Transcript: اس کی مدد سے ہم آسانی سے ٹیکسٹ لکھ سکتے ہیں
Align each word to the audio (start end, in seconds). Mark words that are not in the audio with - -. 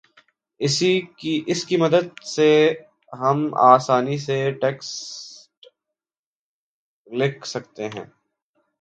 اس 0.59 1.65
کی 1.65 1.77
مدد 1.77 2.23
سے 2.25 2.49
ہم 3.13 3.37
آسانی 3.63 4.17
سے 4.17 4.39
ٹیکسٹ 4.51 5.67
لکھ 7.07 7.47
سکتے 7.47 7.87
ہیں 7.87 8.05